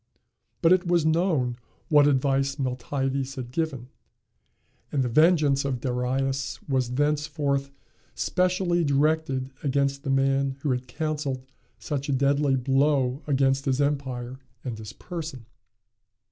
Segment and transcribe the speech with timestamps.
[0.63, 1.57] But it was known
[1.87, 3.89] what advice Miltiades had given,
[4.91, 7.69] and the vengeance of Darius was thenceforth
[8.15, 11.45] specially directed against the man who had counselled
[11.77, 15.45] such a deadly blow against his empire and his person.